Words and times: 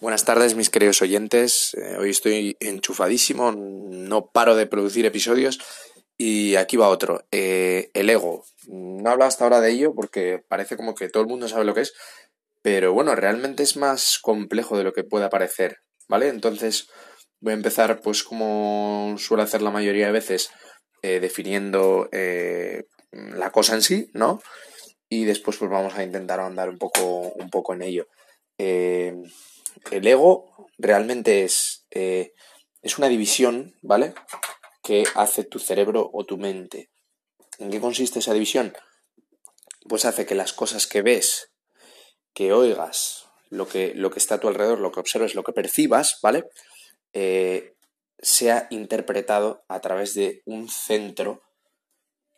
Buenas 0.00 0.24
tardes, 0.24 0.54
mis 0.54 0.70
queridos 0.70 1.02
oyentes. 1.02 1.74
Eh, 1.74 1.96
hoy 1.98 2.08
estoy 2.08 2.56
enchufadísimo, 2.60 3.52
no 3.52 4.30
paro 4.30 4.56
de 4.56 4.64
producir 4.66 5.04
episodios 5.04 5.58
y 6.16 6.56
aquí 6.56 6.78
va 6.78 6.88
otro. 6.88 7.26
Eh, 7.30 7.90
el 7.92 8.08
ego. 8.08 8.46
No 8.66 9.10
he 9.10 9.12
hablado 9.12 9.28
hasta 9.28 9.44
ahora 9.44 9.60
de 9.60 9.72
ello 9.72 9.92
porque 9.94 10.42
parece 10.48 10.78
como 10.78 10.94
que 10.94 11.10
todo 11.10 11.22
el 11.22 11.28
mundo 11.28 11.48
sabe 11.48 11.66
lo 11.66 11.74
que 11.74 11.82
es, 11.82 11.92
pero 12.62 12.94
bueno, 12.94 13.14
realmente 13.14 13.62
es 13.62 13.76
más 13.76 14.18
complejo 14.22 14.78
de 14.78 14.84
lo 14.84 14.94
que 14.94 15.04
pueda 15.04 15.28
parecer, 15.28 15.80
¿vale? 16.08 16.28
Entonces 16.28 16.88
voy 17.40 17.50
a 17.50 17.56
empezar, 17.56 18.00
pues 18.00 18.22
como 18.22 19.16
suelo 19.18 19.42
hacer 19.42 19.60
la 19.60 19.70
mayoría 19.70 20.06
de 20.06 20.12
veces, 20.12 20.48
eh, 21.02 21.20
definiendo 21.20 22.08
la 23.12 23.50
cosa 23.52 23.74
en 23.74 23.82
sí, 23.82 24.10
¿no? 24.14 24.40
Y 25.10 25.26
después 25.26 25.58
pues 25.58 25.70
vamos 25.70 25.94
a 25.94 26.04
intentar 26.04 26.40
andar 26.40 26.70
un 26.70 26.78
poco, 26.78 27.34
un 27.34 27.50
poco 27.50 27.74
en 27.74 27.82
ello. 27.82 28.06
El 29.90 30.06
ego 30.06 30.68
realmente 30.78 31.44
es, 31.44 31.86
eh, 31.90 32.32
es 32.82 32.98
una 32.98 33.08
división, 33.08 33.76
¿vale? 33.82 34.14
Que 34.82 35.04
hace 35.14 35.44
tu 35.44 35.58
cerebro 35.58 36.10
o 36.12 36.24
tu 36.24 36.38
mente. 36.38 36.90
¿En 37.58 37.70
qué 37.70 37.80
consiste 37.80 38.20
esa 38.20 38.32
división? 38.32 38.74
Pues 39.88 40.04
hace 40.04 40.26
que 40.26 40.34
las 40.34 40.52
cosas 40.52 40.86
que 40.86 41.02
ves, 41.02 41.52
que 42.32 42.52
oigas, 42.52 43.26
lo 43.50 43.68
que, 43.68 43.92
lo 43.94 44.10
que 44.10 44.18
está 44.18 44.36
a 44.36 44.40
tu 44.40 44.48
alrededor, 44.48 44.78
lo 44.78 44.92
que 44.92 45.00
observes, 45.00 45.34
lo 45.34 45.42
que 45.42 45.52
percibas, 45.52 46.18
¿vale? 46.22 46.44
Eh, 47.12 47.74
sea 48.18 48.66
interpretado 48.70 49.64
a 49.68 49.80
través 49.80 50.14
de 50.14 50.42
un 50.44 50.68
centro 50.68 51.42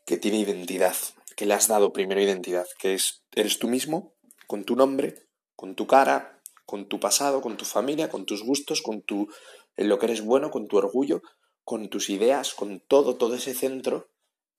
que 0.07 0.17
tiene 0.17 0.39
identidad, 0.39 0.97
que 1.37 1.47
le 1.47 1.55
has 1.55 1.69
dado 1.69 1.93
primero 1.93 2.21
identidad, 2.21 2.67
que 2.79 2.95
es, 2.95 3.25
eres 3.33 3.59
tú 3.59 3.69
mismo, 3.69 4.15
con 4.47 4.65
tu 4.65 4.77
nombre, 4.77 5.29
con 5.55 5.75
tu 5.75 5.87
cara, 5.87 6.42
con 6.65 6.89
tu 6.89 7.01
pasado, 7.01 7.41
con 7.41 7.57
tu 7.57 7.65
familia, 7.65 8.09
con 8.09 8.27
tus 8.27 8.43
gustos, 8.43 8.83
con 8.83 9.03
tu, 9.03 9.29
en 9.77 9.89
lo 9.89 9.99
que 9.99 10.07
eres 10.07 10.25
bueno, 10.25 10.51
con 10.51 10.69
tu 10.69 10.77
orgullo, 10.77 11.23
con 11.65 11.89
tus 11.89 12.11
ideas, 12.11 12.55
con 12.55 12.81
todo, 12.81 13.17
todo 13.17 13.35
ese 13.35 13.55
centro 13.55 14.09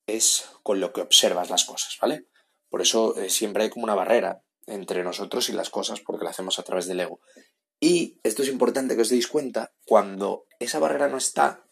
es 0.06 0.50
con 0.62 0.80
lo 0.80 0.92
que 0.92 1.00
observas 1.00 1.50
las 1.50 1.64
cosas, 1.64 1.96
¿vale? 2.00 2.26
Por 2.68 2.82
eso 2.82 3.16
eh, 3.16 3.30
siempre 3.30 3.64
hay 3.64 3.70
como 3.70 3.84
una 3.84 3.94
barrera 3.94 4.42
entre 4.66 5.04
nosotros 5.04 5.48
y 5.48 5.52
las 5.52 5.70
cosas 5.70 6.00
porque 6.00 6.24
lo 6.24 6.30
hacemos 6.30 6.58
a 6.58 6.62
través 6.62 6.86
del 6.86 7.00
ego. 7.00 7.20
Y 7.80 8.20
esto 8.22 8.42
es 8.42 8.48
importante 8.48 8.96
que 8.96 9.02
os 9.02 9.10
deis 9.10 9.28
cuenta, 9.28 9.74
cuando 9.84 10.46
esa 10.58 10.78
barrera 10.78 11.08
no 11.08 11.18
está, 11.18 11.66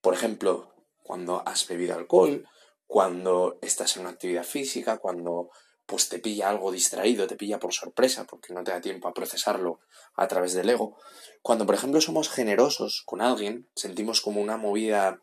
por 0.00 0.14
ejemplo, 0.14 0.74
cuando 1.02 1.42
has 1.46 1.68
bebido 1.68 1.94
alcohol, 1.94 2.48
cuando 2.86 3.58
estás 3.62 3.96
en 3.96 4.02
una 4.02 4.10
actividad 4.10 4.44
física, 4.44 4.98
cuando 4.98 5.50
pues 5.86 6.08
te 6.08 6.18
pilla 6.18 6.48
algo 6.48 6.72
distraído, 6.72 7.26
te 7.26 7.36
pilla 7.36 7.58
por 7.58 7.72
sorpresa, 7.72 8.24
porque 8.24 8.54
no 8.54 8.64
te 8.64 8.70
da 8.70 8.80
tiempo 8.80 9.08
a 9.08 9.14
procesarlo 9.14 9.80
a 10.14 10.26
través 10.28 10.54
del 10.54 10.70
ego. 10.70 10.96
Cuando, 11.42 11.66
por 11.66 11.74
ejemplo, 11.74 12.00
somos 12.00 12.30
generosos 12.30 13.02
con 13.04 13.20
alguien, 13.20 13.68
sentimos 13.74 14.20
como 14.20 14.40
una 14.40 14.56
movida, 14.56 15.20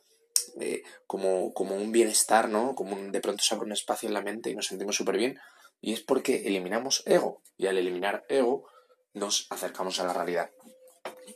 eh, 0.59 0.83
como, 1.07 1.53
como 1.53 1.75
un 1.75 1.91
bienestar, 1.91 2.49
¿no? 2.49 2.75
Como 2.75 2.95
de 2.95 3.21
pronto 3.21 3.43
se 3.43 3.55
abre 3.55 3.65
un 3.65 3.71
espacio 3.71 4.07
en 4.07 4.13
la 4.13 4.21
mente 4.21 4.49
y 4.49 4.55
nos 4.55 4.67
sentimos 4.67 4.95
súper 4.95 5.17
bien. 5.17 5.39
Y 5.79 5.93
es 5.93 6.01
porque 6.01 6.47
eliminamos 6.47 7.01
ego. 7.07 7.41
Y 7.57 7.65
al 7.65 7.77
eliminar 7.77 8.23
ego, 8.29 8.67
nos 9.13 9.47
acercamos 9.49 9.99
a 9.99 10.05
la 10.05 10.13
realidad. 10.13 10.51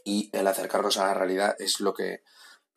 Y 0.04 0.30
el 0.34 0.46
acercarnos 0.46 0.98
a 0.98 1.08
la 1.08 1.16
realidad 1.16 1.56
es 1.58 1.80
lo 1.80 1.96
que, 1.96 2.22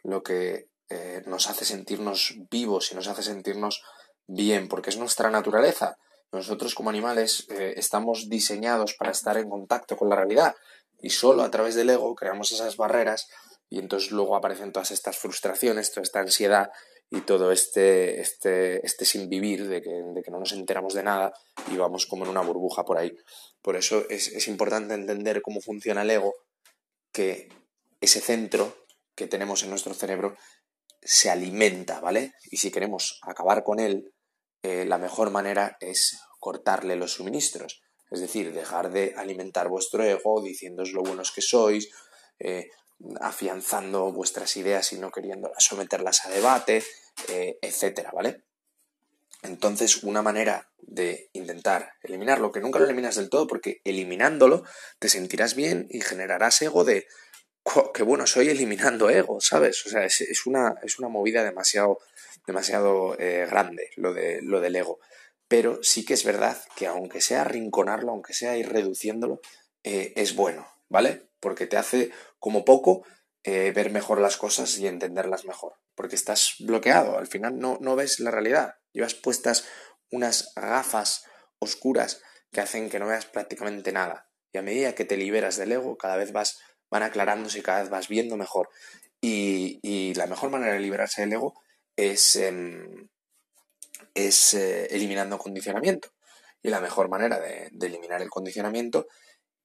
lo 0.02 0.22
que 0.22 0.70
eh, 0.88 1.22
nos 1.26 1.50
hace 1.50 1.66
sentirnos 1.66 2.36
vivos 2.50 2.90
y 2.90 2.94
nos 2.94 3.06
hace 3.06 3.22
sentirnos 3.22 3.82
bien, 4.26 4.68
porque 4.68 4.88
es 4.88 4.96
nuestra 4.96 5.30
naturaleza 5.30 5.98
nosotros 6.32 6.74
como 6.74 6.90
animales 6.90 7.46
eh, 7.50 7.74
estamos 7.76 8.28
diseñados 8.28 8.94
para 8.94 9.12
estar 9.12 9.36
en 9.36 9.48
contacto 9.48 9.96
con 9.96 10.08
la 10.08 10.16
realidad 10.16 10.54
y 11.00 11.10
solo 11.10 11.42
a 11.42 11.50
través 11.50 11.74
del 11.74 11.90
ego 11.90 12.14
creamos 12.14 12.52
esas 12.52 12.76
barreras 12.76 13.28
y 13.70 13.78
entonces 13.78 14.10
luego 14.10 14.36
aparecen 14.36 14.72
todas 14.72 14.90
estas 14.90 15.18
frustraciones, 15.18 15.92
toda 15.92 16.02
esta 16.02 16.20
ansiedad 16.20 16.70
y 17.10 17.22
todo 17.22 17.52
este, 17.52 18.20
este, 18.20 18.84
este 18.84 19.04
sin 19.04 19.28
vivir 19.28 19.66
de 19.68 19.80
que, 19.80 19.90
de 19.90 20.22
que, 20.22 20.30
no 20.30 20.38
nos 20.38 20.52
enteramos 20.52 20.94
de 20.94 21.02
nada 21.02 21.32
y 21.70 21.76
vamos 21.76 22.06
como 22.06 22.24
en 22.24 22.30
una 22.30 22.42
burbuja 22.42 22.84
por 22.84 22.98
ahí. 22.98 23.16
Por 23.62 23.76
eso 23.76 24.04
es, 24.10 24.28
es 24.28 24.48
importante 24.48 24.94
entender 24.94 25.40
cómo 25.42 25.60
funciona 25.60 26.02
el 26.02 26.10
ego, 26.10 26.34
que 27.12 27.48
ese 28.00 28.20
centro 28.20 28.76
que 29.14 29.26
tenemos 29.26 29.62
en 29.62 29.70
nuestro 29.70 29.94
cerebro 29.94 30.36
se 31.02 31.30
alimenta, 31.30 32.00
¿vale? 32.00 32.32
Y 32.50 32.58
si 32.58 32.70
queremos 32.70 33.18
acabar 33.22 33.64
con 33.64 33.80
él, 33.80 34.12
eh, 34.62 34.84
la 34.84 34.98
mejor 34.98 35.30
manera 35.30 35.76
es 35.80 36.18
cortarle 36.38 36.96
los 36.96 37.12
suministros. 37.12 37.82
Es 38.10 38.20
decir, 38.20 38.52
dejar 38.52 38.90
de 38.90 39.14
alimentar 39.16 39.68
vuestro 39.68 40.02
ego 40.02 40.40
diciéndoos 40.42 40.92
lo 40.92 41.02
buenos 41.02 41.30
que 41.30 41.42
sois, 41.42 41.90
eh, 42.38 42.70
afianzando 43.20 44.12
vuestras 44.12 44.56
ideas 44.56 44.92
y 44.92 44.98
no 44.98 45.10
queriendo 45.10 45.52
someterlas 45.58 46.24
a 46.24 46.30
debate, 46.30 46.82
eh, 47.28 47.58
etcétera, 47.60 48.10
¿vale? 48.12 48.42
Entonces, 49.42 50.02
una 50.02 50.22
manera 50.22 50.68
de 50.78 51.30
intentar 51.32 51.92
eliminarlo, 52.02 52.50
que 52.50 52.60
nunca 52.60 52.78
lo 52.78 52.86
eliminas 52.86 53.16
del 53.16 53.30
todo, 53.30 53.46
porque 53.46 53.80
eliminándolo 53.84 54.64
te 54.98 55.08
sentirás 55.08 55.54
bien 55.54 55.86
y 55.90 56.00
generarás 56.00 56.60
ego 56.62 56.84
de 56.84 57.06
que 57.94 58.02
bueno 58.02 58.26
soy 58.26 58.48
eliminando 58.48 59.10
ego, 59.10 59.40
¿sabes? 59.40 59.84
O 59.86 59.90
sea, 59.90 60.04
es, 60.04 60.46
una, 60.46 60.76
es 60.82 60.98
una 60.98 61.08
movida 61.08 61.44
demasiado 61.44 62.00
demasiado 62.46 63.14
eh, 63.20 63.46
grande 63.48 63.90
lo, 63.96 64.14
de, 64.14 64.40
lo 64.42 64.60
del 64.60 64.74
ego. 64.74 64.98
Pero 65.48 65.82
sí 65.82 66.04
que 66.04 66.14
es 66.14 66.24
verdad 66.24 66.58
que 66.76 66.86
aunque 66.86 67.20
sea 67.20 67.44
rinconarlo, 67.44 68.10
aunque 68.10 68.34
sea 68.34 68.56
ir 68.56 68.70
reduciéndolo, 68.70 69.40
eh, 69.84 70.12
es 70.16 70.34
bueno, 70.34 70.66
¿vale? 70.88 71.28
Porque 71.40 71.66
te 71.66 71.76
hace 71.76 72.10
como 72.38 72.64
poco 72.64 73.06
eh, 73.44 73.72
ver 73.74 73.90
mejor 73.90 74.20
las 74.20 74.36
cosas 74.36 74.76
y 74.78 74.86
entenderlas 74.86 75.44
mejor. 75.44 75.74
Porque 75.94 76.16
estás 76.16 76.56
bloqueado, 76.58 77.18
al 77.18 77.26
final 77.26 77.58
no, 77.58 77.78
no 77.80 77.96
ves 77.96 78.18
la 78.18 78.30
realidad. 78.30 78.76
Llevas 78.92 79.14
puestas 79.14 79.66
unas 80.10 80.52
gafas 80.56 81.24
oscuras 81.58 82.22
que 82.52 82.60
hacen 82.60 82.88
que 82.90 82.98
no 82.98 83.06
veas 83.06 83.26
prácticamente 83.26 83.92
nada. 83.92 84.28
Y 84.52 84.58
a 84.58 84.62
medida 84.62 84.94
que 84.94 85.04
te 85.04 85.16
liberas 85.16 85.56
del 85.56 85.72
ego, 85.72 85.98
cada 85.98 86.16
vez 86.16 86.32
vas, 86.32 86.58
van 86.90 87.02
aclarándose 87.02 87.58
y 87.58 87.62
cada 87.62 87.80
vez 87.80 87.90
vas 87.90 88.08
viendo 88.08 88.36
mejor. 88.36 88.70
Y, 89.20 89.78
y 89.82 90.14
la 90.14 90.26
mejor 90.26 90.50
manera 90.50 90.74
de 90.74 90.80
liberarse 90.80 91.22
del 91.22 91.32
ego 91.32 91.54
es, 91.98 92.36
em, 92.36 93.08
es 94.14 94.54
eh, 94.54 94.86
eliminando 94.86 95.38
condicionamiento. 95.38 96.10
Y 96.62 96.70
la 96.70 96.80
mejor 96.80 97.08
manera 97.08 97.38
de, 97.40 97.70
eliminar 97.80 98.22
el 98.22 98.30
condicionamiento 98.30 99.06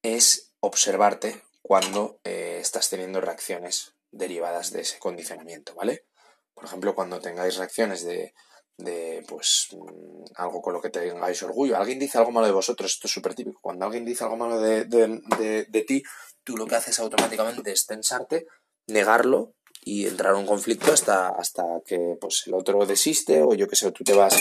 es 0.01 0.51
observarte 0.59 1.41
cuando 1.62 2.19
eh, 2.23 2.57
estás 2.59 2.89
teniendo 2.89 3.22
reacciones 3.22 3.94
derivadas 4.12 4.72
de 4.72 4.81
ese 4.81 5.00
condicionamiento, 5.00 5.73
¿vale? 5.75 6.06
Por 6.53 6.66
ejemplo, 6.66 6.94
cuando 6.94 7.19
tengáis 7.19 7.57
reacciones 7.57 8.03
de, 8.03 8.33
de 8.78 9.23
pues 9.28 9.67
mm, 9.72 10.23
algo 10.35 10.61
con 10.61 10.73
lo 10.73 10.81
que 10.81 10.89
tengáis 10.89 11.41
orgullo. 11.44 11.78
Alguien 11.78 12.00
dice 12.00 12.17
algo 12.17 12.31
malo 12.31 12.47
de 12.47 12.53
vosotros, 12.53 12.91
esto 12.91 13.07
es 13.07 13.13
súper 13.13 13.35
típico. 13.35 13.59
Cuando 13.61 13.85
alguien 13.85 14.06
dice 14.06 14.23
algo 14.23 14.38
malo 14.38 14.59
de, 14.59 14.85
de, 14.85 15.66
de, 15.69 15.81
ti, 15.84 16.03
tú 16.44 16.57
lo 16.57 16.66
que 16.66 16.75
haces 16.75 17.00
automáticamente 17.00 17.72
es 17.72 17.85
tensarte, 17.85 18.47
negarlo 18.88 19.53
y 19.81 20.07
entrar 20.07 20.33
en 20.33 20.41
un 20.41 20.45
conflicto 20.45 20.91
hasta, 20.91 21.29
hasta 21.29 21.63
que 21.85 22.17
pues, 22.19 22.44
el 22.47 22.53
otro 22.53 22.85
desiste 22.85 23.41
o 23.41 23.53
yo 23.53 23.67
que 23.67 23.75
sé, 23.75 23.91
tú 23.91 24.03
te 24.03 24.13
vas, 24.13 24.35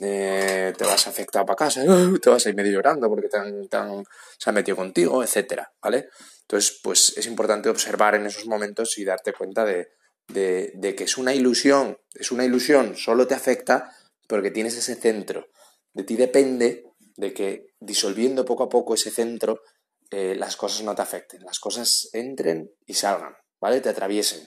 eh, 0.00 0.72
te 0.76 0.84
vas 0.84 1.06
afectado 1.06 1.44
para 1.44 1.56
casa, 1.56 1.82
te 2.22 2.30
vas 2.30 2.46
a 2.46 2.48
ir 2.48 2.54
medio 2.54 2.72
llorando 2.72 3.08
porque 3.08 3.28
te 3.28 3.38
se 4.38 4.50
han 4.50 4.54
metido 4.54 4.76
contigo, 4.76 5.22
etcétera, 5.22 5.72
¿vale? 5.82 6.08
Entonces, 6.42 6.78
pues 6.82 7.16
es 7.16 7.26
importante 7.26 7.68
observar 7.68 8.14
en 8.14 8.26
esos 8.26 8.46
momentos 8.46 8.96
y 8.98 9.04
darte 9.04 9.32
cuenta 9.32 9.64
de, 9.64 9.88
de, 10.28 10.72
de, 10.74 10.94
que 10.94 11.04
es 11.04 11.18
una 11.18 11.34
ilusión, 11.34 11.98
es 12.14 12.30
una 12.30 12.44
ilusión, 12.44 12.96
solo 12.96 13.26
te 13.26 13.34
afecta 13.34 13.92
porque 14.28 14.50
tienes 14.50 14.76
ese 14.76 14.94
centro. 14.94 15.48
De 15.92 16.04
ti 16.04 16.16
depende 16.16 16.84
de 17.16 17.32
que 17.32 17.68
disolviendo 17.80 18.44
poco 18.44 18.64
a 18.64 18.68
poco 18.68 18.94
ese 18.94 19.10
centro, 19.10 19.60
eh, 20.10 20.34
las 20.36 20.56
cosas 20.56 20.82
no 20.84 20.94
te 20.94 21.02
afecten, 21.02 21.42
las 21.42 21.58
cosas 21.58 22.10
entren 22.12 22.70
y 22.86 22.94
salgan, 22.94 23.36
¿vale? 23.60 23.80
Te 23.80 23.88
atraviesen. 23.88 24.46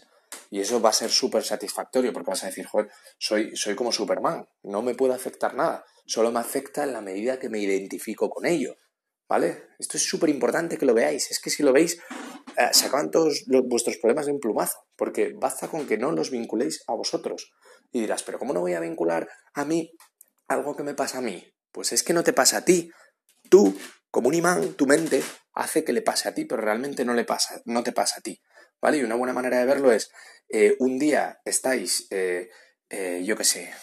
Y 0.51 0.61
eso 0.61 0.79
va 0.79 0.89
a 0.89 0.93
ser 0.93 1.09
súper 1.09 1.43
satisfactorio 1.43 2.13
porque 2.13 2.31
vas 2.31 2.43
a 2.43 2.47
decir, 2.47 2.65
joder, 2.65 2.89
soy, 3.17 3.55
soy 3.55 3.75
como 3.75 3.91
Superman, 3.91 4.47
no 4.63 4.81
me 4.81 4.95
puede 4.95 5.13
afectar 5.13 5.55
nada, 5.55 5.85
solo 6.05 6.31
me 6.31 6.39
afecta 6.39 6.83
en 6.83 6.93
la 6.93 7.01
medida 7.01 7.39
que 7.39 7.49
me 7.49 7.59
identifico 7.59 8.29
con 8.29 8.45
ello. 8.45 8.77
¿Vale? 9.27 9.67
Esto 9.77 9.97
es 9.97 10.03
súper 10.03 10.29
importante 10.29 10.79
que 10.79 10.87
lo 10.87 10.95
veáis. 10.95 11.29
Es 11.29 11.39
que 11.39 11.51
si 11.51 11.61
lo 11.61 11.71
veis, 11.71 11.99
se 12.71 12.85
acaban 12.87 13.11
todos 13.11 13.45
vuestros 13.65 13.97
problemas 13.97 14.25
de 14.25 14.33
un 14.33 14.39
plumazo, 14.39 14.85
porque 14.95 15.33
basta 15.35 15.67
con 15.67 15.87
que 15.87 15.97
no 15.97 16.11
los 16.11 16.29
vinculéis 16.29 16.83
a 16.87 16.93
vosotros. 16.93 17.51
Y 17.91 18.01
dirás, 18.01 18.23
pero 18.23 18.37
¿cómo 18.37 18.53
no 18.53 18.59
voy 18.59 18.73
a 18.73 18.79
vincular 18.79 19.29
a 19.53 19.65
mí 19.65 19.91
algo 20.47 20.75
que 20.75 20.83
me 20.83 20.93
pasa 20.93 21.19
a 21.19 21.21
mí? 21.21 21.43
Pues 21.71 21.93
es 21.93 22.03
que 22.03 22.13
no 22.13 22.23
te 22.23 22.33
pasa 22.33 22.57
a 22.57 22.65
ti. 22.65 22.91
Tú, 23.49 23.75
como 24.11 24.27
un 24.27 24.33
imán, 24.35 24.73
tu 24.73 24.85
mente 24.85 25.23
hace 25.53 25.83
que 25.83 25.93
le 25.93 26.01
pase 26.01 26.29
a 26.29 26.33
ti, 26.33 26.45
pero 26.45 26.61
realmente 26.61 27.05
no 27.05 27.13
le 27.13 27.25
pasa, 27.25 27.61
no 27.65 27.83
te 27.83 27.91
pasa 27.91 28.15
a 28.19 28.21
ti. 28.21 28.41
¿vale? 28.81 28.97
Y 28.97 29.03
una 29.03 29.15
buena 29.15 29.33
manera 29.33 29.59
de 29.59 29.65
verlo 29.65 29.91
es, 29.91 30.11
eh, 30.49 30.75
un 30.79 30.97
día 30.99 31.39
estáis, 31.45 32.07
eh, 32.11 32.49
eh, 32.89 33.21
yo 33.25 33.35
qué 33.35 33.43
sé, 33.43 33.73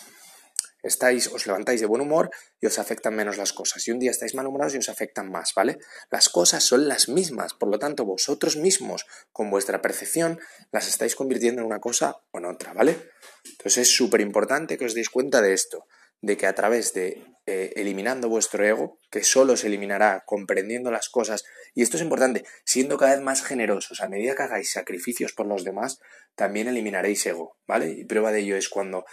estáis, 0.86 1.28
os 1.28 1.46
levantáis 1.46 1.80
de 1.80 1.86
buen 1.86 2.00
humor 2.00 2.30
y 2.60 2.66
os 2.66 2.78
afectan 2.78 3.14
menos 3.14 3.36
las 3.36 3.52
cosas. 3.52 3.86
Y 3.86 3.90
un 3.90 3.98
día 3.98 4.10
estáis 4.10 4.34
malhumorados 4.34 4.74
y 4.74 4.78
os 4.78 4.88
afectan 4.88 5.30
más, 5.30 5.52
¿vale? 5.54 5.78
Las 6.10 6.28
cosas 6.28 6.62
son 6.62 6.88
las 6.88 7.08
mismas, 7.08 7.54
por 7.54 7.68
lo 7.68 7.78
tanto, 7.78 8.04
vosotros 8.04 8.56
mismos, 8.56 9.06
con 9.32 9.50
vuestra 9.50 9.82
percepción, 9.82 10.38
las 10.72 10.88
estáis 10.88 11.14
convirtiendo 11.14 11.60
en 11.60 11.66
una 11.66 11.80
cosa 11.80 12.16
o 12.32 12.38
en 12.38 12.46
otra, 12.46 12.72
¿vale? 12.72 13.10
Entonces 13.44 13.88
es 13.88 13.94
súper 13.94 14.20
importante 14.20 14.78
que 14.78 14.84
os 14.84 14.94
deis 14.94 15.10
cuenta 15.10 15.42
de 15.42 15.52
esto 15.52 15.86
de 16.22 16.36
que 16.36 16.46
a 16.46 16.54
través 16.54 16.94
de 16.94 17.22
eh, 17.46 17.72
eliminando 17.76 18.28
vuestro 18.28 18.64
ego, 18.64 18.98
que 19.10 19.22
solo 19.22 19.56
se 19.56 19.68
eliminará 19.68 20.24
comprendiendo 20.26 20.90
las 20.90 21.08
cosas, 21.08 21.44
y 21.74 21.82
esto 21.82 21.96
es 21.96 22.02
importante, 22.02 22.44
siendo 22.64 22.96
cada 22.96 23.14
vez 23.14 23.22
más 23.22 23.44
generosos, 23.44 24.00
a 24.00 24.08
medida 24.08 24.34
que 24.34 24.42
hagáis 24.42 24.72
sacrificios 24.72 25.32
por 25.32 25.46
los 25.46 25.62
demás, 25.62 26.00
también 26.34 26.66
eliminaréis 26.66 27.24
ego, 27.26 27.56
¿vale? 27.66 27.90
Y 27.90 28.04
prueba 28.04 28.32
de 28.32 28.40
ello 28.40 28.56
es 28.56 28.68
cuando 28.68 29.04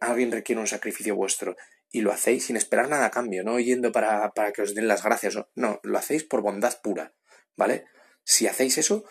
alguien 0.00 0.32
requiere 0.32 0.60
un 0.60 0.66
sacrificio 0.66 1.16
vuestro 1.16 1.56
y 1.90 2.02
lo 2.02 2.12
hacéis 2.12 2.46
sin 2.46 2.56
esperar 2.56 2.88
nada 2.88 3.06
a 3.06 3.10
cambio, 3.10 3.44
no 3.44 3.58
yendo 3.58 3.92
para, 3.92 4.30
para 4.32 4.52
que 4.52 4.62
os 4.62 4.74
den 4.74 4.88
las 4.88 5.02
gracias, 5.02 5.38
no, 5.54 5.80
lo 5.82 5.98
hacéis 5.98 6.24
por 6.24 6.42
bondad 6.42 6.80
pura, 6.82 7.14
¿vale? 7.56 7.86
Si 8.24 8.46
hacéis 8.46 8.78
eso, 8.78 9.04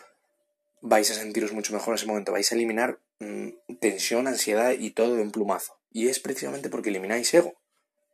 vais 0.82 1.10
a 1.10 1.16
sentiros 1.16 1.54
mucho 1.54 1.74
mejor 1.74 1.94
en 1.94 1.96
ese 1.96 2.06
momento, 2.06 2.32
vais 2.32 2.52
a 2.52 2.56
eliminar 2.56 3.00
mm, 3.20 3.78
tensión, 3.80 4.28
ansiedad 4.28 4.72
y 4.72 4.92
todo 4.92 5.16
de 5.16 5.22
un 5.22 5.32
plumazo. 5.32 5.80
Y 5.92 6.08
es 6.08 6.20
precisamente 6.20 6.70
porque 6.70 6.90
elimináis 6.90 7.34
ego, 7.34 7.56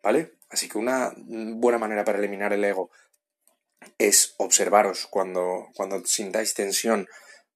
¿vale? 0.02 0.34
Así 0.50 0.70
que 0.70 0.78
una 0.78 1.14
buena 1.18 1.78
manera 1.78 2.06
para 2.06 2.20
eliminar 2.20 2.54
el 2.54 2.64
ego 2.64 2.90
es 3.98 4.36
observaros 4.38 5.08
cuando, 5.08 5.68
cuando 5.76 6.06
sintáis 6.06 6.54
tensión 6.54 7.08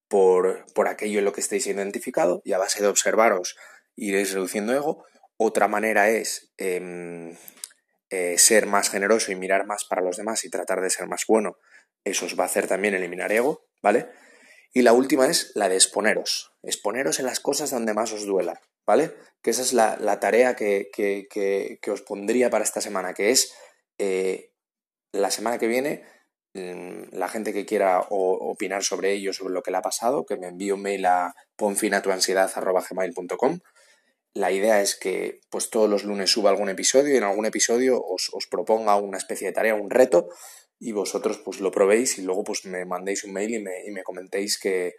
por, 0.09 0.65
por 0.73 0.87
aquello 0.87 1.19
en 1.19 1.25
lo 1.25 1.31
que 1.31 1.41
estéis 1.41 1.67
identificado 1.67 2.41
y 2.43 2.53
a 2.53 2.57
base 2.57 2.81
de 2.81 2.87
observaros 2.87 3.55
iréis 3.97 4.33
reduciendo 4.33 4.73
ego. 4.73 5.05
Otra 5.35 5.67
manera 5.67 6.09
es 6.09 6.53
em, 6.57 7.35
eh, 8.09 8.37
ser 8.37 8.65
más 8.65 8.89
generoso 8.89 9.33
y 9.33 9.35
mirar 9.35 9.65
más 9.65 9.83
para 9.83 10.01
los 10.01 10.15
demás 10.15 10.45
y 10.45 10.49
tratar 10.49 10.79
de 10.79 10.89
ser 10.89 11.07
más 11.07 11.25
bueno. 11.27 11.57
Eso 12.05 12.25
os 12.25 12.39
va 12.39 12.43
a 12.43 12.47
hacer 12.47 12.67
también 12.67 12.93
eliminar 12.93 13.33
ego, 13.33 13.65
¿vale? 13.81 14.07
Y 14.73 14.83
la 14.83 14.93
última 14.93 15.27
es 15.27 15.51
la 15.55 15.67
de 15.67 15.75
exponeros. 15.75 16.53
Exponeros 16.63 17.19
en 17.19 17.25
las 17.25 17.41
cosas 17.41 17.71
donde 17.71 17.93
más 17.93 18.13
os 18.13 18.25
duela. 18.25 18.61
¿vale? 18.87 19.13
Que 19.43 19.51
esa 19.51 19.61
es 19.61 19.73
la, 19.73 20.19
tarea 20.19 20.55
que, 20.55 20.89
os 21.91 22.01
pondría 22.01 22.49
para 22.49 22.63
esta 22.63 22.81
semana, 22.81 23.13
que 23.13 23.29
es 23.29 23.53
eh, 23.99 24.53
la 25.11 25.29
semana 25.29 25.59
que 25.59 25.67
viene, 25.67 26.03
mm, 26.53 27.09
la 27.11 27.27
gente 27.27 27.53
que 27.53 27.65
quiera 27.65 28.03
opinar 28.09 28.83
sobre 28.83 29.11
ello, 29.11 29.33
sobre 29.33 29.53
lo 29.53 29.61
que 29.61 29.71
le 29.71 29.77
ha 29.77 29.81
pasado, 29.81 30.25
que 30.25 30.37
me 30.37 30.47
envíe 30.47 30.71
un 30.71 30.81
mail 30.81 31.05
a 31.05 31.35
ponfinatuansiedad.gmail.com. 31.57 33.59
La 34.37 34.51
idea 34.51 34.81
es 34.81 34.95
que 34.95 35.41
pues 35.49 35.71
todos 35.71 35.89
los 35.89 36.03
lunes 36.03 36.29
suba 36.29 36.51
algún 36.51 36.69
episodio 36.69 37.11
y 37.11 37.17
en 37.17 37.23
algún 37.23 37.47
episodio 37.47 37.99
os, 37.99 38.29
os 38.33 38.45
proponga 38.45 38.95
una 38.95 39.17
especie 39.17 39.47
de 39.47 39.53
tarea, 39.53 39.73
un 39.73 39.89
reto, 39.89 40.29
y 40.79 40.91
vosotros 40.91 41.39
pues 41.39 41.59
lo 41.59 41.71
probéis 41.71 42.19
y 42.19 42.21
luego 42.21 42.43
pues 42.43 42.63
me 42.65 42.85
mandéis 42.85 43.23
un 43.23 43.33
mail 43.33 43.55
y 43.55 43.59
me, 43.59 43.83
y 43.87 43.89
me 43.89 44.03
comentéis 44.03 44.59
que, 44.59 44.93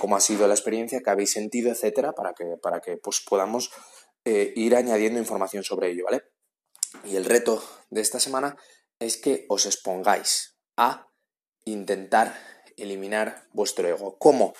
cómo 0.00 0.16
ha 0.16 0.20
sido 0.20 0.48
la 0.48 0.54
experiencia, 0.54 1.00
qué 1.04 1.10
habéis 1.10 1.30
sentido, 1.30 1.70
etcétera, 1.70 2.14
para 2.14 2.34
que, 2.34 2.56
para 2.60 2.80
que 2.80 2.96
pues 2.96 3.20
podamos 3.20 3.70
eh, 4.24 4.52
ir 4.56 4.74
añadiendo 4.74 5.20
información 5.20 5.62
sobre 5.62 5.92
ello, 5.92 6.06
¿vale? 6.06 6.24
Y 7.04 7.14
el 7.14 7.26
reto 7.26 7.62
de 7.90 8.00
esta 8.00 8.18
semana 8.18 8.56
es 8.98 9.16
que 9.18 9.46
os 9.48 9.66
expongáis 9.66 10.56
a 10.76 11.12
intentar 11.64 12.36
eliminar 12.76 13.44
vuestro 13.52 13.86
ego. 13.86 14.18
¿Cómo? 14.18 14.52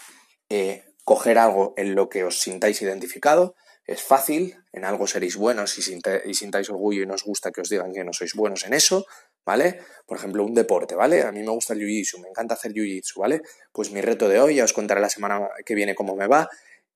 Eh, 0.50 0.84
coger 1.02 1.38
algo 1.38 1.74
en 1.76 1.96
lo 1.96 2.08
que 2.08 2.22
os 2.22 2.38
sintáis 2.38 2.80
identificado. 2.80 3.56
Es 3.86 4.02
fácil, 4.02 4.56
en 4.72 4.84
algo 4.84 5.06
seréis 5.06 5.36
buenos 5.36 5.76
y, 5.78 5.82
sintáis 6.34 6.70
orgullo 6.70 7.02
y 7.02 7.06
no 7.06 7.14
os 7.14 7.24
gusta 7.24 7.50
que 7.50 7.60
os 7.60 7.68
digan 7.68 7.92
que 7.92 8.04
no 8.04 8.12
sois 8.12 8.34
buenos 8.34 8.64
en 8.64 8.74
eso. 8.74 9.04
¿vale? 9.44 9.80
Por 10.06 10.18
ejemplo, 10.18 10.44
un 10.44 10.54
deporte, 10.54 10.94
¿vale? 10.94 11.22
A 11.22 11.32
mí 11.32 11.40
me 11.42 11.50
gusta 11.50 11.74
el 11.74 11.80
jiu-jitsu, 11.80 12.20
me 12.20 12.28
encanta 12.28 12.54
hacer 12.54 12.72
jiu-jitsu, 12.72 13.18
¿vale? 13.18 13.42
Pues 13.72 13.90
mi 13.90 14.00
reto 14.00 14.28
de 14.28 14.40
hoy, 14.40 14.56
ya 14.56 14.64
os 14.64 14.72
contaré 14.72 15.00
la 15.00 15.10
semana 15.10 15.48
que 15.64 15.74
viene 15.74 15.94
cómo 15.94 16.16
me 16.16 16.26
va, 16.26 16.48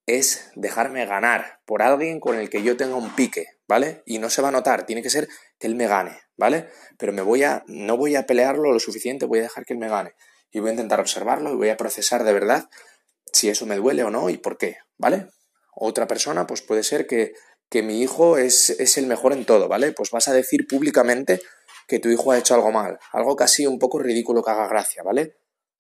es 0.06 0.50
dejarme 0.54 1.04
ganar 1.04 1.60
por 1.66 1.82
alguien 1.82 2.20
con 2.20 2.38
el 2.38 2.48
que 2.48 2.62
yo 2.62 2.76
tenga 2.76 2.96
un 2.96 3.14
pique, 3.14 3.46
¿vale? 3.66 4.02
Y 4.06 4.18
no 4.18 4.30
se 4.30 4.40
va 4.40 4.48
a 4.48 4.52
notar, 4.52 4.86
tiene 4.86 5.02
que 5.02 5.10
ser 5.10 5.28
que 5.58 5.66
él 5.66 5.74
me 5.74 5.86
gane, 5.86 6.18
¿vale? 6.36 6.68
Pero 6.98 7.12
me 7.12 7.22
voy 7.22 7.42
a, 7.42 7.62
no 7.66 7.96
voy 7.96 8.16
a 8.16 8.26
pelearlo 8.26 8.72
lo 8.72 8.80
suficiente, 8.80 9.26
voy 9.26 9.40
a 9.40 9.42
dejar 9.42 9.64
que 9.64 9.74
él 9.74 9.78
me 9.78 9.88
gane. 9.88 10.14
Y 10.50 10.60
voy 10.60 10.70
a 10.70 10.72
intentar 10.72 11.00
observarlo 11.00 11.52
y 11.52 11.56
voy 11.56 11.68
a 11.68 11.76
procesar 11.76 12.24
de 12.24 12.32
verdad 12.32 12.70
si 13.30 13.50
eso 13.50 13.66
me 13.66 13.76
duele 13.76 14.02
o 14.04 14.10
no 14.10 14.30
y 14.30 14.38
por 14.38 14.56
qué, 14.56 14.78
¿vale? 14.96 15.28
Otra 15.80 16.08
persona, 16.08 16.46
pues 16.46 16.60
puede 16.62 16.82
ser 16.82 17.06
que, 17.06 17.34
que 17.70 17.84
mi 17.84 18.02
hijo 18.02 18.36
es, 18.36 18.70
es 18.70 18.98
el 18.98 19.06
mejor 19.06 19.32
en 19.32 19.44
todo, 19.44 19.68
¿vale? 19.68 19.92
Pues 19.92 20.10
vas 20.10 20.26
a 20.26 20.32
decir 20.32 20.66
públicamente 20.66 21.40
que 21.86 22.00
tu 22.00 22.08
hijo 22.08 22.32
ha 22.32 22.38
hecho 22.38 22.54
algo 22.54 22.72
mal, 22.72 22.98
algo 23.12 23.36
casi 23.36 23.64
un 23.64 23.78
poco 23.78 24.00
ridículo 24.00 24.42
que 24.42 24.50
haga 24.50 24.66
gracia, 24.66 25.04
¿vale? 25.04 25.36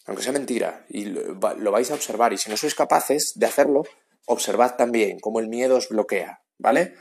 Aunque 0.06 0.22
sea 0.22 0.32
mentira, 0.32 0.86
y 0.88 1.06
lo, 1.06 1.70
vais 1.72 1.90
a 1.90 1.94
observar, 1.94 2.32
y 2.32 2.38
si 2.38 2.48
no 2.48 2.56
sois 2.56 2.76
capaces 2.76 3.32
de 3.34 3.46
hacerlo, 3.46 3.82
observad 4.26 4.76
también 4.76 5.18
cómo 5.18 5.40
el 5.40 5.48
miedo 5.48 5.76
os 5.76 5.88
bloquea, 5.88 6.42
¿vale? 6.58 6.94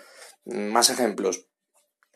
Más 0.46 0.90
ejemplos. 0.90 1.48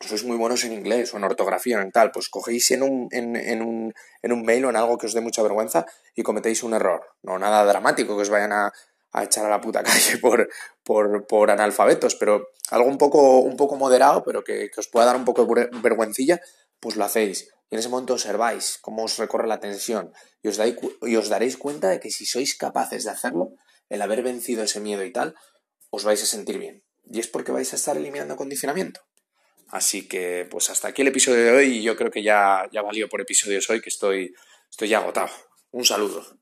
Sois 0.00 0.24
muy 0.24 0.36
buenos 0.36 0.64
en 0.64 0.72
inglés 0.72 1.14
o 1.14 1.16
en 1.16 1.24
ortografía 1.24 1.78
o 1.78 1.80
en 1.80 1.92
tal, 1.92 2.10
pues 2.10 2.28
cogéis 2.28 2.72
en 2.72 2.82
un, 2.82 3.08
en, 3.12 3.62
un, 3.62 3.94
en 4.20 4.32
un 4.32 4.42
mail 4.42 4.64
o 4.64 4.70
en 4.70 4.76
algo 4.76 4.98
que 4.98 5.06
os 5.06 5.14
dé 5.14 5.20
mucha 5.20 5.42
vergüenza 5.42 5.86
y 6.16 6.24
cometéis 6.24 6.64
un 6.64 6.74
error. 6.74 7.06
No 7.22 7.38
nada 7.38 7.64
dramático 7.64 8.16
que 8.16 8.22
os 8.22 8.30
vayan 8.30 8.52
a, 8.52 8.72
echar 9.20 9.44
a 9.46 9.50
la 9.50 9.60
puta 9.60 9.82
calle 9.84 10.18
por, 10.18 10.48
por, 10.82 11.26
por, 11.26 11.50
analfabetos, 11.50 12.14
pero 12.14 12.48
algo 12.70 12.88
un 12.88 12.98
poco, 12.98 13.40
un 13.40 13.56
poco 13.56 13.76
moderado, 13.76 14.24
pero 14.24 14.42
que, 14.42 14.70
que, 14.70 14.80
os 14.80 14.88
pueda 14.88 15.06
dar 15.06 15.16
un 15.16 15.24
poco 15.24 15.44
de 15.44 15.68
vergüencilla, 15.82 16.40
pues 16.80 16.96
lo 16.96 17.04
hacéis. 17.04 17.48
Y 17.70 17.74
en 17.74 17.78
ese 17.78 17.88
momento 17.88 18.14
observáis 18.14 18.78
cómo 18.80 19.04
os 19.04 19.18
recorre 19.18 19.48
la 19.48 19.60
tensión 19.60 20.12
y 20.42 20.48
os, 20.48 20.58
y 21.02 21.16
os 21.16 21.28
daréis 21.28 21.56
cuenta 21.56 21.88
de 21.88 22.00
que 22.00 22.10
si 22.10 22.26
sois 22.26 22.56
capaces 22.56 23.04
de 23.04 23.10
hacerlo, 23.10 23.52
el 23.88 24.02
haber 24.02 24.22
vencido 24.22 24.62
ese 24.62 24.80
miedo 24.80 25.04
y 25.04 25.12
tal, 25.12 25.34
os 25.90 26.04
vais 26.04 26.22
a 26.22 26.26
sentir 26.26 26.58
bien. 26.58 26.82
Y 27.04 27.20
es 27.20 27.28
porque 27.28 27.52
vais 27.52 27.72
a 27.72 27.76
estar 27.76 27.96
eliminando 27.96 28.36
condicionamiento. 28.36 29.00
Así 29.68 30.06
que, 30.06 30.46
pues 30.50 30.68
hasta 30.68 30.88
aquí 30.88 31.00
el 31.00 31.08
episodio 31.08 31.44
de 31.44 31.50
hoy 31.50 31.78
y 31.78 31.82
yo 31.82 31.96
creo 31.96 32.10
que 32.10 32.22
ya, 32.22 32.68
ya 32.72 32.82
valió 32.82 33.08
por 33.08 33.22
episodios 33.22 33.68
hoy 33.70 33.80
que 33.80 33.88
estoy, 33.88 34.34
estoy 34.70 34.88
ya 34.88 34.98
agotado. 34.98 35.30
Un 35.70 35.84
saludo. 35.84 36.41